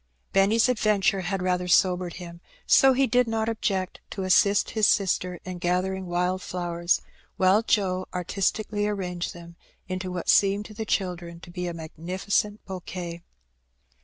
Benny^s 0.33 0.67
adventure 0.67 1.21
had 1.21 1.43
rather 1.43 1.67
sobered 1.67 2.13
him, 2.13 2.41
so 2.65 2.93
he 2.93 3.05
did 3.05 3.27
not 3.27 3.47
object 3.47 3.99
to 4.09 4.23
assist 4.23 4.71
his 4.71 4.87
sister 4.87 5.39
in 5.45 5.59
gathering 5.59 6.07
wild 6.07 6.41
flowers, 6.41 7.01
while 7.37 7.61
Joe 7.61 8.07
artistically 8.11 8.87
arranged 8.87 9.35
them 9.35 9.57
into 9.87 10.11
what 10.11 10.27
seemed 10.27 10.65
to 10.65 10.73
the 10.73 10.85
children 10.85 11.39
to 11.41 11.51
be 11.51 11.67
a 11.67 11.73
magnificent 11.75 12.65
bouquet. 12.65 13.21